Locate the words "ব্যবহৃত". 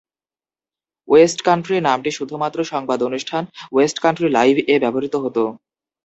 4.83-5.15